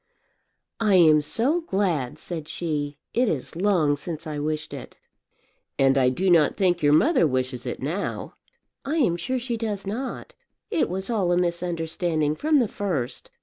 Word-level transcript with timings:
"I 0.79 0.95
am 0.95 1.21
so 1.21 1.61
glad," 1.61 2.17
said 2.17 2.47
she. 2.47 2.97
"It 3.13 3.29
is 3.29 3.55
long 3.55 3.95
since 3.95 4.25
I 4.25 4.39
wished 4.39 4.73
it." 4.73 4.97
"And 5.77 5.95
I 5.95 6.09
do 6.09 6.27
not 6.27 6.57
think 6.57 6.81
your 6.81 6.91
mother 6.91 7.27
wishes 7.27 7.67
it 7.67 7.79
now." 7.83 8.33
"I 8.83 8.95
am 8.97 9.15
sure 9.15 9.37
she 9.37 9.57
does 9.57 9.85
not. 9.85 10.33
It 10.71 10.89
was 10.89 11.11
all 11.11 11.31
a 11.31 11.37
misunderstanding 11.37 12.35
from 12.35 12.57
the 12.57 12.67
first. 12.67 13.29